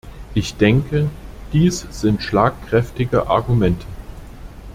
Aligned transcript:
Ich 0.33 0.55
denke, 0.57 1.11
dies 1.53 1.81
sind 1.91 2.23
schlagkräftige 2.23 3.27
Argumente. 3.29 3.85